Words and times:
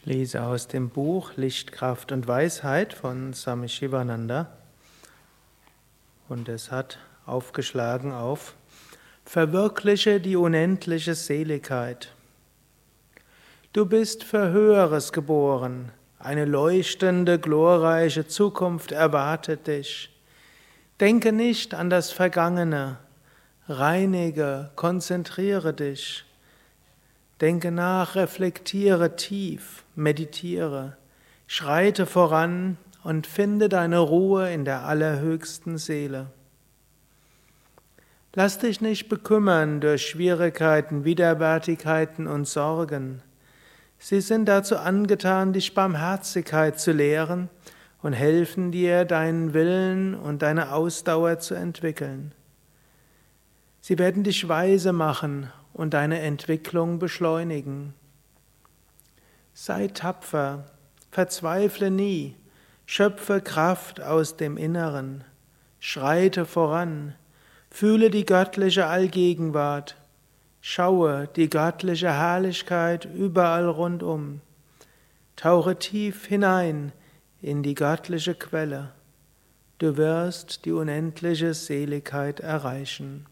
Ich 0.00 0.06
lese 0.06 0.44
aus 0.44 0.68
dem 0.68 0.90
Buch 0.90 1.32
Licht, 1.34 1.72
Kraft 1.72 2.12
und 2.12 2.28
Weisheit 2.28 2.94
von 2.94 3.34
Swami 3.34 3.68
Shivananda 3.68 4.46
und 6.28 6.48
es 6.48 6.70
hat 6.70 7.00
aufgeschlagen 7.26 8.12
auf 8.12 8.54
Verwirkliche 9.24 10.20
die 10.20 10.36
unendliche 10.36 11.16
Seligkeit. 11.16 12.12
Du 13.72 13.86
bist 13.86 14.22
für 14.22 14.50
Höheres 14.50 15.12
geboren, 15.12 15.90
eine 16.20 16.44
leuchtende, 16.44 17.40
glorreiche 17.40 18.28
Zukunft 18.28 18.92
erwartet 18.92 19.66
dich. 19.66 20.16
Denke 21.00 21.32
nicht 21.32 21.74
an 21.74 21.90
das 21.90 22.12
Vergangene, 22.12 22.98
reinige, 23.68 24.70
konzentriere 24.76 25.74
dich. 25.74 26.24
Denke 27.40 27.70
nach, 27.70 28.16
reflektiere 28.16 29.14
tief, 29.14 29.84
meditiere, 29.94 30.96
schreite 31.46 32.04
voran 32.04 32.78
und 33.04 33.28
finde 33.28 33.68
deine 33.68 34.00
Ruhe 34.00 34.52
in 34.52 34.64
der 34.64 34.84
allerhöchsten 34.84 35.78
Seele. 35.78 36.26
Lass 38.34 38.58
dich 38.58 38.80
nicht 38.80 39.08
bekümmern 39.08 39.80
durch 39.80 40.06
Schwierigkeiten, 40.06 41.04
Widerwärtigkeiten 41.04 42.26
und 42.26 42.46
Sorgen. 42.46 43.22
Sie 44.00 44.20
sind 44.20 44.46
dazu 44.46 44.76
angetan, 44.76 45.52
dich 45.52 45.74
Barmherzigkeit 45.74 46.78
zu 46.78 46.92
lehren 46.92 47.48
und 48.02 48.12
helfen 48.12 48.72
dir, 48.72 49.04
deinen 49.04 49.54
Willen 49.54 50.14
und 50.14 50.42
deine 50.42 50.72
Ausdauer 50.72 51.38
zu 51.38 51.54
entwickeln. 51.54 52.32
Sie 53.80 53.98
werden 53.98 54.24
dich 54.24 54.48
weise 54.48 54.92
machen 54.92 55.50
und 55.78 55.94
deine 55.94 56.20
Entwicklung 56.20 56.98
beschleunigen. 56.98 57.94
Sei 59.54 59.88
tapfer, 59.88 60.66
verzweifle 61.10 61.90
nie, 61.90 62.36
schöpfe 62.84 63.40
Kraft 63.40 64.02
aus 64.02 64.36
dem 64.36 64.58
Inneren, 64.58 65.24
schreite 65.80 66.44
voran, 66.44 67.14
Fühle 67.70 68.10
die 68.10 68.24
göttliche 68.24 68.86
Allgegenwart. 68.86 69.96
Schaue 70.60 71.28
die 71.36 71.48
göttliche 71.48 72.12
Herrlichkeit 72.12 73.04
überall 73.04 73.68
rundum. 73.68 74.40
Tauche 75.36 75.78
tief 75.78 76.26
hinein 76.26 76.92
in 77.40 77.62
die 77.62 77.74
göttliche 77.74 78.34
Quelle. 78.34 78.92
Du 79.78 79.96
wirst 79.96 80.64
die 80.64 80.72
unendliche 80.72 81.54
Seligkeit 81.54 82.40
erreichen. 82.40 83.26